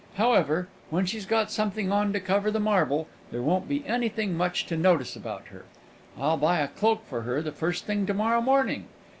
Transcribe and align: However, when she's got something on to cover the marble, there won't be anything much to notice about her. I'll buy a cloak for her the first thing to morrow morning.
However, 0.15 0.67
when 0.89 1.05
she's 1.05 1.27
got 1.27 1.51
something 1.51 1.91
on 1.91 2.11
to 2.11 2.19
cover 2.19 2.49
the 2.49 2.59
marble, 2.59 3.07
there 3.29 3.43
won't 3.43 3.69
be 3.69 3.85
anything 3.85 4.33
much 4.35 4.65
to 4.65 4.75
notice 4.75 5.15
about 5.15 5.49
her. 5.49 5.65
I'll 6.19 6.37
buy 6.37 6.57
a 6.57 6.67
cloak 6.69 7.03
for 7.07 7.21
her 7.21 7.39
the 7.43 7.51
first 7.51 7.85
thing 7.85 8.07
to 8.07 8.13
morrow 8.15 8.41
morning. 8.41 8.87